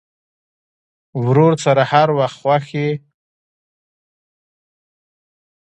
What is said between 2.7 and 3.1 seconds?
یې.